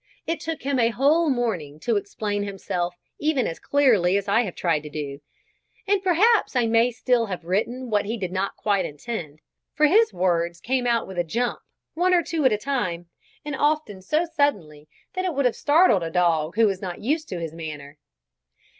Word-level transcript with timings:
It 0.25 0.39
took 0.39 0.63
him 0.63 0.79
a 0.79 0.89
whole 0.89 1.29
morning 1.29 1.79
to 1.81 1.95
explain 1.95 2.41
himself 2.41 2.95
even 3.19 3.45
as 3.45 3.59
clearly 3.59 4.17
as 4.17 4.27
I 4.27 4.41
have 4.41 4.55
tried 4.55 4.79
to 4.81 4.89
do; 4.89 5.19
and 5.87 6.01
perhaps 6.01 6.55
I 6.55 6.65
may 6.65 6.89
still 6.89 7.27
have 7.27 7.45
written 7.45 7.91
what 7.91 8.05
he 8.05 8.17
did 8.17 8.31
not 8.31 8.55
quite 8.57 8.83
intend, 8.83 9.41
for 9.75 9.85
his 9.85 10.11
words 10.11 10.59
came 10.59 10.87
out 10.87 11.07
with 11.07 11.19
a 11.19 11.23
jump, 11.23 11.59
one 11.93 12.15
or 12.15 12.23
two 12.23 12.43
at 12.45 12.51
a 12.51 12.57
time, 12.57 13.11
and 13.45 13.55
often 13.55 14.01
so 14.01 14.25
suddenly 14.25 14.89
that 15.13 15.23
it 15.23 15.35
would 15.35 15.45
have 15.45 15.55
startled 15.55 16.01
a 16.01 16.09
dog 16.09 16.55
who 16.55 16.65
was 16.65 16.81
not 16.81 17.01
used 17.03 17.29
to 17.29 17.39
his 17.39 17.53
manner. 17.53 17.99